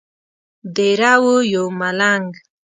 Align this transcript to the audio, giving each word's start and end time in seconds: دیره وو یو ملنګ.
دیره 0.75 1.13
وو 1.21 1.35
یو 1.53 1.65
ملنګ. 1.79 2.27